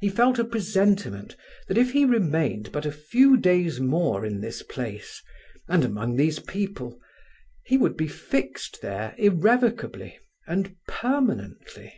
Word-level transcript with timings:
He 0.00 0.08
felt 0.08 0.38
a 0.38 0.44
presentiment 0.44 1.34
that 1.66 1.76
if 1.76 1.90
he 1.90 2.04
remained 2.04 2.70
but 2.70 2.86
a 2.86 2.92
few 2.92 3.36
days 3.36 3.80
more 3.80 4.24
in 4.24 4.40
this 4.40 4.62
place, 4.62 5.20
and 5.66 5.82
among 5.84 6.14
these 6.14 6.38
people, 6.38 7.00
he 7.64 7.76
would 7.76 7.96
be 7.96 8.06
fixed 8.06 8.80
there 8.82 9.16
irrevocably 9.18 10.20
and 10.46 10.76
permanently. 10.86 11.92